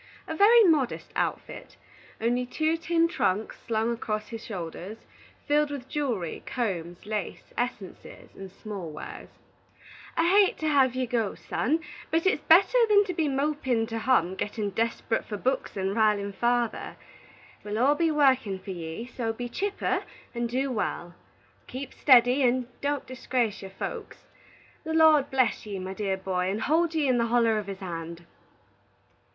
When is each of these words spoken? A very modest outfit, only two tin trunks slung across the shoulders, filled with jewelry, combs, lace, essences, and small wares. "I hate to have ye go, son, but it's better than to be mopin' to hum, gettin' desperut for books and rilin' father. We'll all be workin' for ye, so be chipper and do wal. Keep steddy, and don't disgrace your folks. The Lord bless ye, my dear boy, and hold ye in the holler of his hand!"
A 0.27 0.35
very 0.35 0.63
modest 0.63 1.11
outfit, 1.15 1.77
only 2.19 2.43
two 2.43 2.75
tin 2.75 3.07
trunks 3.07 3.59
slung 3.67 3.93
across 3.93 4.31
the 4.31 4.39
shoulders, 4.39 4.97
filled 5.47 5.69
with 5.69 5.87
jewelry, 5.87 6.41
combs, 6.47 7.05
lace, 7.05 7.53
essences, 7.55 8.31
and 8.35 8.51
small 8.51 8.89
wares. 8.89 9.29
"I 10.17 10.27
hate 10.27 10.57
to 10.57 10.67
have 10.67 10.95
ye 10.95 11.05
go, 11.05 11.35
son, 11.35 11.81
but 12.09 12.25
it's 12.25 12.41
better 12.45 12.79
than 12.89 13.03
to 13.05 13.13
be 13.13 13.27
mopin' 13.27 13.85
to 13.89 13.99
hum, 13.99 14.33
gettin' 14.33 14.71
desperut 14.71 15.23
for 15.23 15.37
books 15.37 15.77
and 15.77 15.95
rilin' 15.95 16.33
father. 16.33 16.95
We'll 17.63 17.77
all 17.77 17.93
be 17.93 18.09
workin' 18.09 18.57
for 18.57 18.71
ye, 18.71 19.05
so 19.05 19.31
be 19.31 19.49
chipper 19.49 20.01
and 20.33 20.49
do 20.49 20.71
wal. 20.71 21.13
Keep 21.67 21.91
steddy, 21.93 22.41
and 22.41 22.65
don't 22.81 23.05
disgrace 23.05 23.61
your 23.61 23.69
folks. 23.69 24.17
The 24.83 24.95
Lord 24.95 25.29
bless 25.29 25.67
ye, 25.67 25.77
my 25.77 25.93
dear 25.93 26.17
boy, 26.17 26.49
and 26.49 26.63
hold 26.63 26.95
ye 26.95 27.07
in 27.07 27.19
the 27.19 27.27
holler 27.27 27.59
of 27.59 27.67
his 27.67 27.81
hand!" 27.81 28.25